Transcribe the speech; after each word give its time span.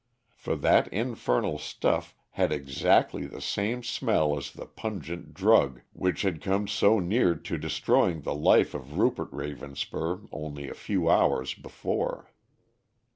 For 0.33 0.55
that 0.55 0.87
infernal 0.87 1.59
stuff 1.59 2.15
had 2.31 2.51
exactly 2.51 3.27
the 3.27 3.39
same 3.39 3.83
smell 3.83 4.35
as 4.35 4.51
the 4.51 4.65
pungent 4.65 5.35
drug 5.35 5.81
which 5.93 6.23
had 6.23 6.41
come 6.41 6.67
so 6.67 6.97
near 6.97 7.35
to 7.35 7.57
destroying 7.59 8.21
the 8.21 8.33
life 8.33 8.73
of 8.73 8.97
Rupert 8.97 9.29
Ravenspur 9.31 10.27
only 10.31 10.67
a 10.67 10.73
few 10.73 11.07
hours 11.07 11.53
before. 11.53 12.31